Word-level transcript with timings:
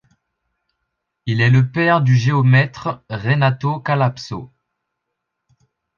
Il 1.27 1.41
est 1.41 1.51
le 1.51 1.69
père 1.69 2.01
du 2.01 2.17
géomètre 2.17 3.03
Renato 3.11 3.79
Calapso. 3.81 4.51